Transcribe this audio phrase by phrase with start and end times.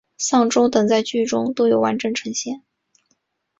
[0.17, 2.63] 丧钟等在剧中都完整呈现。